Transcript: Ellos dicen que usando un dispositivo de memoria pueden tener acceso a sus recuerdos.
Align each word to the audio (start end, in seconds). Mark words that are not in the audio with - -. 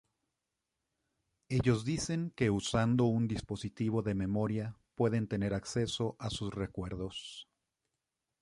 Ellos 1.47 1.85
dicen 1.85 2.31
que 2.35 2.49
usando 2.49 3.05
un 3.05 3.27
dispositivo 3.27 4.01
de 4.01 4.15
memoria 4.15 4.75
pueden 4.95 5.27
tener 5.27 5.53
acceso 5.53 6.15
a 6.17 6.31
sus 6.31 6.51
recuerdos. 6.51 7.47